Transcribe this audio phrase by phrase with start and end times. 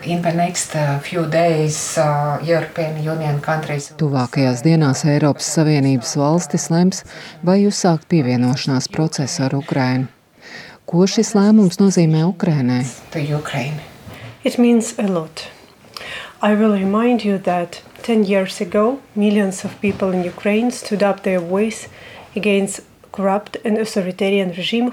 [0.00, 2.40] Uh, days, uh,
[4.00, 7.02] Tuvākajās dienās Eiropas Savienības valstis lems,
[7.44, 10.08] vai uzsākt pievienošanās procesu ar Ukrainu.
[10.88, 12.86] Ko šis lēmums nozīmē Ukrainai?
[14.42, 15.50] It means a lot.
[16.40, 21.24] I will remind you that 10 years ago, millions of people in Ukraine stood up
[21.24, 21.88] their voice
[22.34, 22.80] against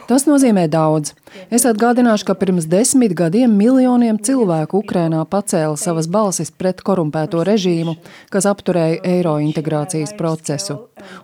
[0.10, 1.14] Tas nozīmē daudz.
[1.54, 7.98] Es atgādināšu, ka pirms desmit gadiem miljoniem cilvēku Ukrainā pacēla savas balsis pret korumpēto režīmu,
[8.34, 10.80] kas apturēja eiro integrācijas procesu,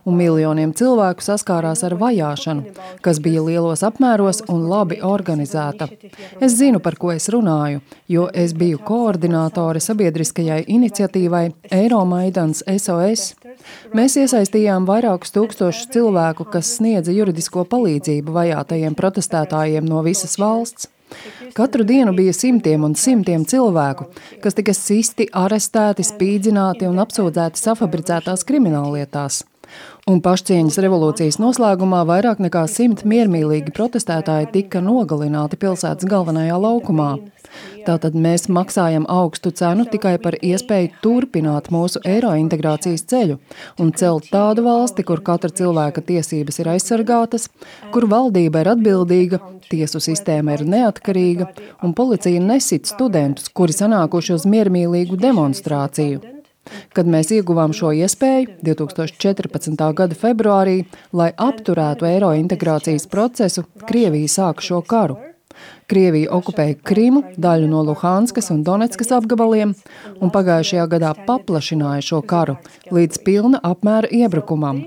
[0.06, 5.88] un miljoniem cilvēku saskārās ar vajāšanu, kas bija lielos apmēros un labi organizēta.
[6.40, 13.32] Es zinu, par ko es runāju, jo es biju koordinātore sabiedriskajai iniciatīvai Eiromaidans SOS.
[13.94, 20.90] Mēs iesaistījām vairākus tūkstošus cilvēku, kas sniedza juridisko palīdzību vajātajiem protestētājiem no visas valsts.
[21.54, 24.08] Katru dienu bija simtiem un simtiem cilvēku,
[24.42, 29.44] kas tika sisti, arestēti, spīdzināti un apsūdzēti safabricētās krimināllietās.
[30.04, 37.14] Un pašcieņas revolūcijas noslēgumā vairāk nekā simt miermīlīgi protestētāji tika nogalināti pilsētas galvenajā laukumā.
[37.86, 43.38] Tātad mēs maksājam augstu cenu tikai par iespēju turpināt mūsu eiro integrācijas ceļu
[43.80, 47.48] un celt tādu valsti, kur katra cilvēka tiesības ir aizsargātas,
[47.96, 51.48] kur valdība ir atbildīga, tiesu sistēma ir neatkarīga
[51.80, 56.33] un policija nesit studentus, kuri sanākuši uz miermīlīgu demonstrāciju.
[56.96, 59.84] Kad mēs ieguvām šo iespēju 2014.
[60.00, 60.80] gada februārī,
[61.12, 65.20] lai apturētu eiro integrācijas procesu, Krievija sāka šo karu.
[65.86, 69.74] Krievija okupēja Krimu, daļu no Luhanskas un Donetskas apgabaliem,
[70.18, 72.56] un pagājušajā gadā paplašināja šo karu
[72.94, 74.84] līdz pilna apmēra iebrukumam.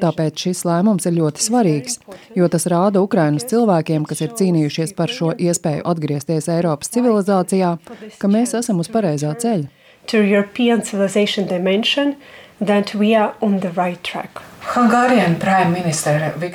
[0.00, 1.98] Tāpēc šis lēmums ir ļoti svarīgs,
[2.38, 7.76] jo tas rāda Ukrainas cilvēkiem, kas ir cīnījušies par šo iespēju atgriezties Eiropas civilizācijā,
[8.16, 9.75] ka mēs esam uz pareizā ceļa.
[10.06, 12.16] To European civilization dimension,
[12.60, 14.42] that we are on the right track.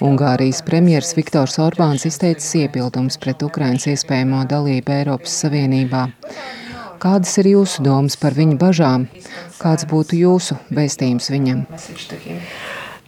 [0.01, 6.03] Ungārijas premjeras Viktors Orbāns izteicis iebildumus pret Ukrainas iespējamo dalību Eiropas Savienībā.
[7.01, 9.07] Kādas ir jūsu domas par viņa bažām?
[9.61, 11.65] Kāds būtu jūsu vēstījums viņam?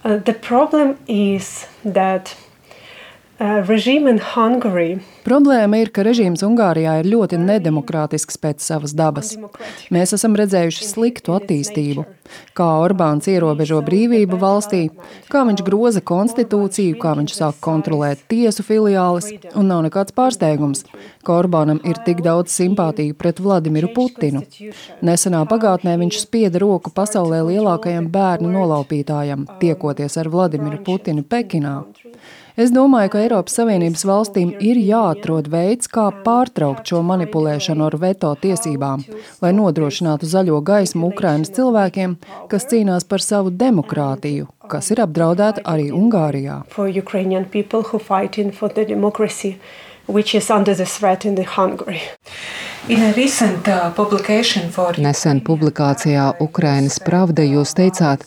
[0.03, 3.22] Uh, the problem is that Uh,
[5.25, 9.31] Problēma ir, ka režīms Ungārijā ir ļoti nedemokrātisks pēc savas dabas.
[9.94, 12.03] Mēs esam redzējuši sliktu attīstību,
[12.53, 14.83] kā Orbāns ierobežo brīvību valstī,
[15.33, 20.85] kā viņš groza konstitūciju, kā viņš sāk kontrolēt tiesu filiālis, un nav nekāds pārsteigums,
[21.25, 24.45] ka Orbānam ir tik daudz simpātiju pret Vladimiru Putinu.
[25.01, 31.79] Nesenā pagātnē viņš spieda roku pasaulē lielākajam bērnu nolaupītājam, tiekoties ar Vladimiru Putinu Pekinā.
[32.53, 38.29] Es domāju, ka Eiropas Savienības valstīm ir jāatrod veids, kā pārtraukt šo manipulēšanu ar veto
[38.43, 39.01] tiesībām,
[39.41, 42.13] lai nodrošinātu zaļo gaismu Ukrainas cilvēkiem,
[42.51, 46.61] kas cīnās par savu demokrātiju, kas ir apdraudēta arī Ungārijā.
[50.05, 52.01] which is under the threat in Hungary.
[53.15, 53.91] Recent, uh,
[54.71, 54.93] for...
[54.97, 58.25] Nesen publikācijā Ukrainas Pravda jūs teicāt,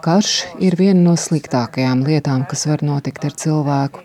[0.00, 0.34] Karš
[0.64, 4.00] ir viena no sliktākajām lietām, kas var notikt ar cilvēku.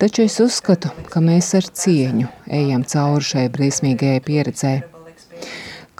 [0.00, 2.26] Taču es uzskatu, ka mēs ar cieņu
[2.60, 4.72] ejam cauri šai briesmīgajai pieredzē.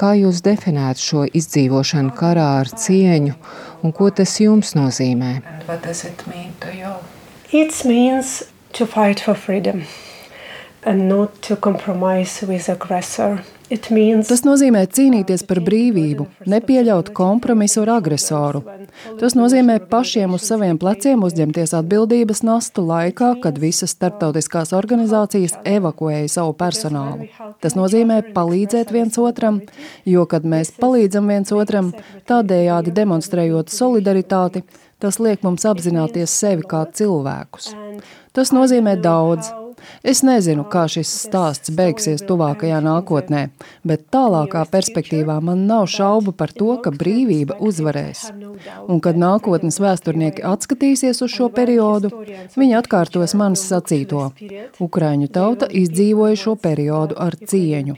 [0.01, 3.37] Kā jūs definētu šo izdzīvošanu karā ar cieņu
[3.85, 5.33] un ko tas jums nozīmē?
[7.53, 8.43] It means
[8.73, 9.85] to fight for freedom
[10.83, 13.45] and not to compromise with aggressor.
[14.27, 18.65] Tas nozīmē cīnīties par brīvību, nepieļaut kompromisu ar agresoru.
[19.21, 26.33] Tas nozīmē pašiem uz saviem pleciem uzņemties atbildības nastu laikā, kad visas starptautiskās organizācijas evakuēja
[26.35, 27.31] savu personālu.
[27.63, 29.63] Tas nozīmē palīdzēt viens otram,
[30.03, 31.95] jo, kad mēs palīdzam viens otram,
[32.27, 34.65] tādējādi demonstrējot solidaritāti,
[34.99, 37.71] tas liek mums apzināties sevi kā cilvēkus.
[38.35, 39.55] Tas nozīmē daudz.
[40.03, 43.47] Es nezinu, kā šis stāsts beigsies tuvākajā nākotnē,
[43.87, 48.27] bet tālākā perspektīvā man nav šaubu par to, ka brīvība uzvarēs.
[48.89, 52.13] Un kad nākotnes vēsturnieki atskatīsies uz šo periodu,
[52.57, 54.31] viņi atkārtos manis sacīto.
[54.81, 57.97] Ukraiņu tauta izdzīvoja šo periodu ar cieņu.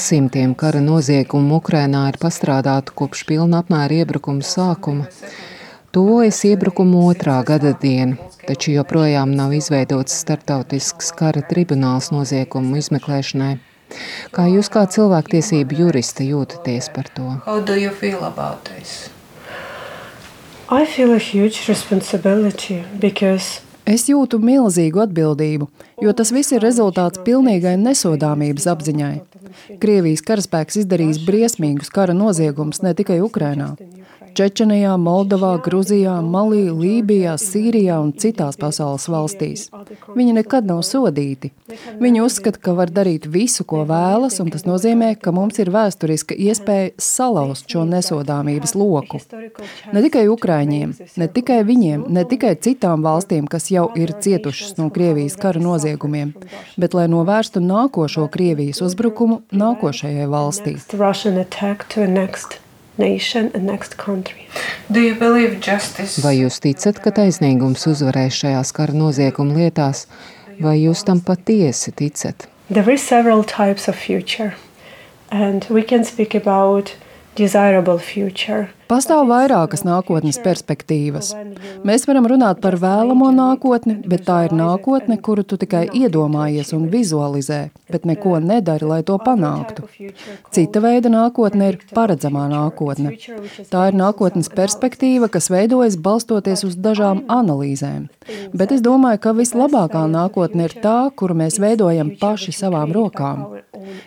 [0.00, 5.06] Simtiem kara noziegumu Ukrainā ir pastrādāti kopš pilna apmēra iebrukuma sākuma.
[5.90, 8.14] Tuvojas iebrukuma otrā gada diena,
[8.46, 13.56] taču joprojām nav izveidots startautisks kara tribunāls noziegumu izmeklēšanai.
[14.30, 17.32] Kā jūs kā cilvēktiesību juriste jūtaties par to?
[20.70, 23.58] I feel a huge responsibility because
[23.90, 25.66] Es jūtu milzīgu atbildību,
[26.00, 29.14] jo tas viss ir rezultāts pilnīgai nesodāmības apziņai.
[29.82, 33.74] Krievijas karaspēks izdarījis briesmīgus kara noziegumus ne tikai Ukrainā.
[34.34, 39.66] Čečenijā, Moldovā, Gruzijā, Malī, Lībijā, Sīrijā un citās pasaules valstīs.
[40.14, 41.50] Viņi nekad nav sodīti.
[42.00, 46.36] Viņi uzskata, ka var darīt visu, ko vēlas, un tas nozīmē, ka mums ir vēsturiska
[46.38, 49.18] iespēja salauzt šo nesodāmības loku.
[49.90, 54.90] Ne tikai Ukraiņiem, ne tikai viņiem, ne tikai citām valstīm, kas jau ir cietušas no
[54.94, 55.89] Krievijas kara noziegumiem,
[56.80, 60.76] bet lai novērstu nākošo Krievijas uzbrukumu nākošajai valstī.
[66.20, 70.06] Vai jūs ticat, ka taisnīgums uzvarēs šajās kara nozieguma lietās,
[70.60, 72.48] vai jūs tam patiesi ticat?
[72.70, 74.54] There is several types of future,
[75.30, 76.94] and we can speak about.
[78.90, 81.28] Pastāv vairākas nākotnes perspektīvas.
[81.86, 86.88] Mēs varam runāt par vēlamo nākotni, bet tā ir nākotne, kuru tu tikai iedomājies un
[86.90, 89.86] vizualizē, bet neko nedari, lai to panāktu.
[90.50, 93.14] Cita veida nākotne ir paredzamā nākotne.
[93.70, 98.08] Tā ir nākotnes perspektīva, kas veidojas balstoties uz dažām analīzēm.
[98.50, 103.46] Bet es domāju, ka vislabākā nākotne ir tā, kuru mēs veidojam paši savām rokām.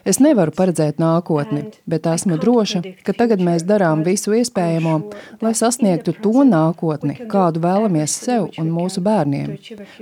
[0.05, 4.95] Es nevaru paredzēt nākotni, bet esmu droša, ka tagad mēs darām visu iespējamo,
[5.43, 9.55] lai sasniegtu to nākotni, kādu vēlamies sev un mūsu bērniem.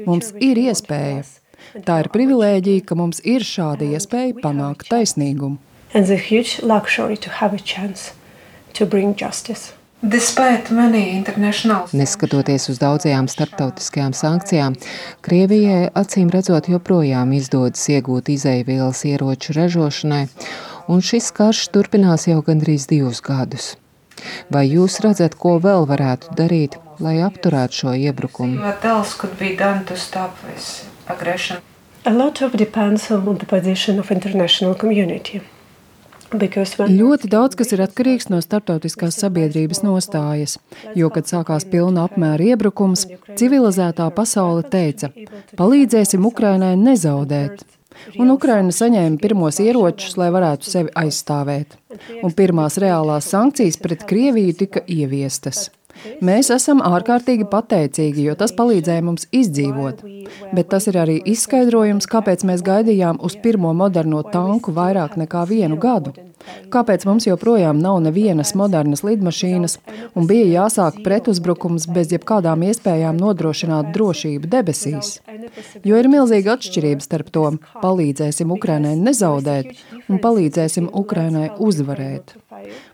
[0.06, 1.26] Mums ir iespēja.
[1.86, 5.62] Tā ir privilēģija, ka mums ir šāda iespēja panākt taisnīgumu.
[11.94, 14.74] Neskatoties uz daudzajām starptautiskajām sankcijām,
[15.22, 20.24] Krievijai acīm redzot joprojām izdodas iegūt izaivielas ieroču ražošanai,
[20.90, 23.76] un šis karš turpinās jau gandrīz divus gadus.
[24.50, 28.58] Vai jūs redzat, ko vēl varētu darīt, lai apturētu šo iebrukumu?
[32.04, 35.42] A lot of depends on the position of international community.
[36.32, 40.58] Ļoti daudz kas ir atkarīgs no starptautiskās sabiedrības nostājas,
[40.96, 43.04] jo, kad sākās pilna apmēra iebrukums,
[43.36, 45.12] civilizētā pasaule teica:
[45.60, 47.66] palīdzēsim Ukrainai nezaudēt
[48.20, 51.78] un Ukraina saņēma pirmos ieročus, lai varētu sevi aizstāvēt.
[52.24, 55.70] Un pirmās reālās sankcijas pret Krieviju tika ieviestas.
[56.24, 60.04] Mēs esam ārkārtīgi pateicīgi, jo tas palīdzēja mums izdzīvot.
[60.56, 65.80] Bet tas ir arī izskaidrojums, kāpēc mēs gaidījām uz pirmo moderno tanku vairāk nekā vienu
[65.82, 66.14] gadu.
[66.74, 69.78] Kāpēc mums joprojām nav nevienas modernas lidmašīnas
[70.18, 75.20] un bija jāsāk pretuzbrukums bez jebkādām iespējām nodrošināt drošību debesīs?
[75.88, 77.48] Jo ir milzīga atšķirība starp to
[77.84, 79.76] palīdzēsim Ukrainai nezaudēt
[80.08, 82.36] un palīdzēsim Ukrainai uzvarēt.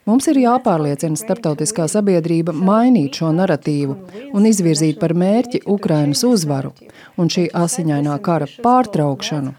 [0.07, 3.97] Mums ir jāpārliecina starptautiskā sabiedrība mainīt šo narratīvu
[4.33, 6.73] un izvirzīt par mērķi Ukrainas uzvaru
[7.17, 9.53] un šī asiņainā kara pārtraukšanu.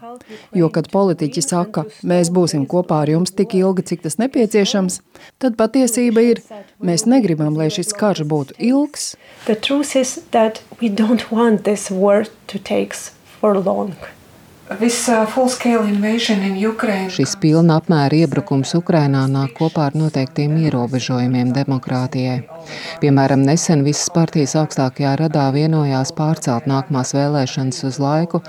[0.57, 4.99] Jo, kad politiķi saka, mēs būsim kopā ar jums tik ilgi, cik tas nepieciešams,
[5.41, 6.43] tad patiesība ir,
[6.81, 9.15] mēs negribam, lai šis karš būtu ilgs.
[9.45, 12.93] The truth is that we don't want this war to take
[13.39, 13.95] for long.
[17.09, 22.43] Šis pilna apmēra iebrukums Ukrainā nāk kopā ar noteiktiem ierobežojumiem demokrātijai.
[23.01, 28.43] Piemēram, nesen visas partijas augstākajā radā vienojās pārcelt nākamās vēlēšanas uz laiku,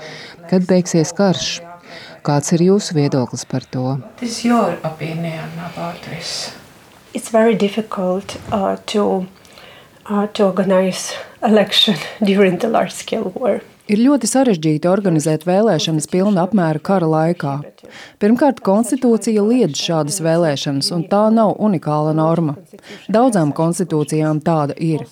[0.51, 1.49] kad beigsies karš.
[2.21, 3.97] Kāds ir jūsu viedoklis par to?
[7.13, 9.25] It's very difficult uh, to,
[10.05, 13.61] uh, to organize election during the large scale war.
[13.91, 17.57] Ir ļoti sarežģīti organizēt vēlēšanas pilna apmēra kara laikā.
[18.23, 22.55] Pirmkārt, konstitūcija liedz šādas vēlēšanas, un tā nav unikāla norma.
[23.11, 25.03] Daudzām konstitūcijām tāda ir.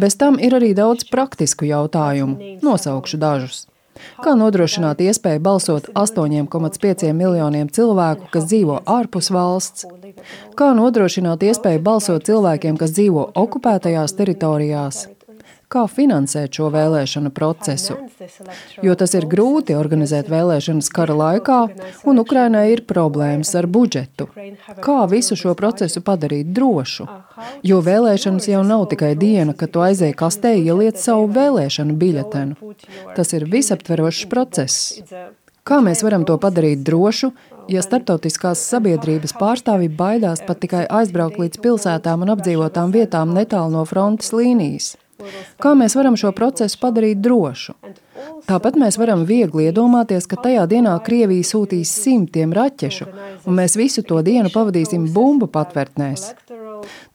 [0.00, 2.56] Bez tam ir arī daudz praktisku jautājumu.
[2.64, 3.66] Nosaukšu dažus.
[4.20, 9.86] Kā nodrošināt iespēju balsot 8,5 miljoniem cilvēku, kas dzīvo ārpus valsts?
[10.56, 15.06] Kā nodrošināt iespēju balsot cilvēkiem, kas dzīvo okupētajās teritorijās?
[15.72, 17.96] Kā finansēt šo vēlēšanu procesu.
[18.84, 21.60] Jo tas ir grūti organizēt vēlēšanas kara laikā,
[22.06, 24.28] un Ukrainai ir problēmas ar budžetu.
[24.84, 27.08] Kā visu šo procesu padarīt drošu?
[27.66, 32.76] Jo vēlēšanas jau nav tikai diena, kad tu aizēji kastē ieliec savu vēlēšanu biļetenu.
[33.18, 34.94] Tas ir visaptverošs process.
[35.66, 37.32] Kā mēs varam to padarīt drošu,
[37.66, 43.82] ja starptautiskās sabiedrības pārstāvji baidās pat tikai aizbraukt līdz pilsētām un apdzīvotām vietām netālu no
[43.88, 44.94] frontes līnijas?
[45.62, 47.76] Kā mēs varam šo procesu padarīt drošu?
[48.46, 53.08] Tāpat mēs varam viegli iedomāties, ka tajā dienā Krievija sūtīs simtiem raķešu,
[53.48, 56.28] un mēs visu to dienu pavadīsim bumbu patvērtnēs.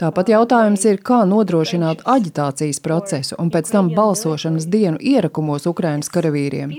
[0.01, 6.73] Tāpat jautājums ir, kā nodrošināt aģitācijas procesu un pēc tam balsošanas dienu ierakumos Ukrainas karavīriem.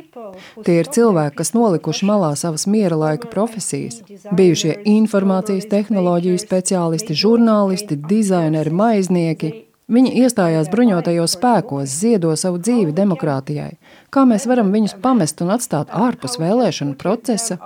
[0.67, 4.02] Tie ir cilvēki, kas nolikuši malā savas miera laika profesijas.
[4.35, 9.52] Bijušie informācijas tehnoloģiju speciālisti, žurnālisti, dizaineri, maiznieki.
[9.91, 13.73] Viņi iestājās bruņotajos spēkos, ziedo savu dzīvi demokrātijai.
[14.15, 17.59] Kā mēs varam viņus pamest un atstāt ārpus vēlēšanu procesa?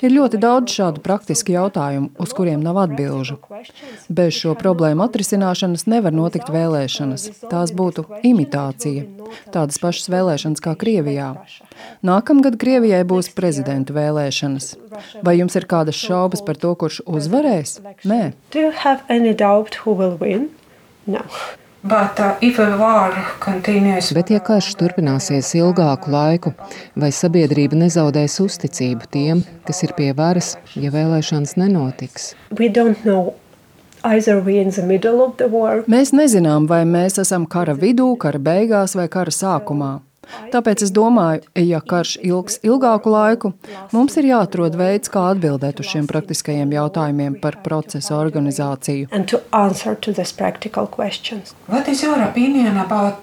[0.00, 3.36] Ir ļoti daudz šādu praktisku jautājumu, uz kuriem nav atbilžu.
[4.08, 7.26] Bez šo problēmu atrisināšanas nevar notikt vēlēšanas.
[7.52, 9.04] Tās būtu imitācija.
[9.52, 11.34] Tādas pašas vēlēšanas kā Krievijā.
[12.06, 14.72] Nākamgad Krievijai būs prezidenta vēlēšanas.
[15.26, 17.76] Vai jums ir kādas šaubas par to, kurš uzvarēs?
[18.08, 18.32] Nē.
[21.10, 21.24] No.
[21.82, 22.36] But, uh,
[24.14, 26.52] Bet, ja karš turpināsies ilgāku laiku,
[26.92, 32.34] vai sabiedrība nezaudēs uzticību tiem, kas ir pie varas, ja vēlēšanas nenotiks?
[35.88, 39.94] Mēs nezinām, vai mēs esam kara vidū, kara beigās vai kara sākumā.
[40.52, 43.52] Tāpēc es domāju, ja karš ilgs ilgāku laiku,
[43.94, 49.08] mums ir jāatrod veids, kā atbildēt uz šiem praktiskajiem jautājumiem par procesu organizāciju.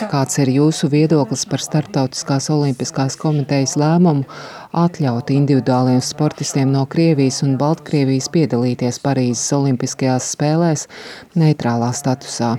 [0.08, 4.26] Kāds ir jūsu viedoklis par Startautiskās olimpiskās komitejas lēmumu
[4.78, 10.88] atļaut individuāliem sportistiem no Krievijas un Baltkrievijas piedalīties Parīzes Olimpiskajās spēlēs
[11.40, 12.56] neitrālā statusā?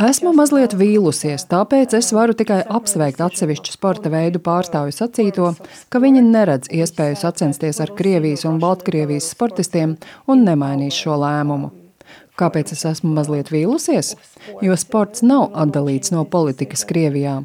[0.00, 5.52] Esmu mazliet vīlusies, tāpēc es varu tikai apsveikt atsevišķu sporta veidu pārstāvju sacīto,
[5.92, 9.98] ka viņi neredz iespēju sacensties ar Krievijas un Baltkrievijas sportistiem
[10.32, 11.85] un nemainīs šo lēmumu.
[12.36, 14.12] Kāpēc es esmu mazliet vīlusies?
[14.60, 17.38] Jo sports nav atdalīts no politikas Krievijā.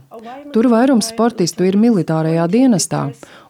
[0.51, 3.05] Tur vairums sportistu ir militārajā dienestā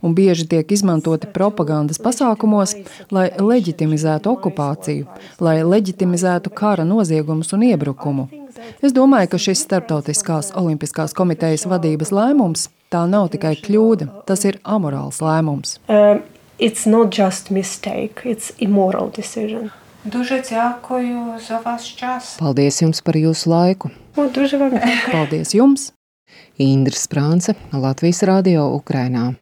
[0.05, 2.75] un bieži tiek izmantoti propagandas pasākumos,
[3.09, 5.07] lai leģitimizētu okupāciju,
[5.41, 8.27] lai leģitimizētu kara noziegumus un iebrukumu.
[8.85, 14.61] Es domāju, ka šis Startautiskās olimpiskās komitejas vadības lēmums tā nav tikai kļūda, tas ir
[14.61, 15.79] amorāls lēmums.
[15.89, 16.21] Um,
[16.59, 19.71] it's not just mistake, it's immoral decision.
[20.04, 22.38] Дуже дякую за ваш час.
[22.40, 23.90] Paldies jums par jūsu laiku.
[24.16, 24.72] O, дуже вам
[25.12, 25.92] Paldies jums!
[26.58, 29.34] Indra Sprānce, Latvijas radio Ukrainā.